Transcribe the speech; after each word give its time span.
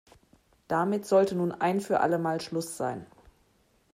Damit 0.67 1.05
sollte 1.05 1.35
nun 1.35 1.51
ein 1.51 1.79
für 1.79 1.99
alle 1.99 2.17
Mal 2.17 2.41
Schluss 2.41 2.75
sein. 2.75 3.05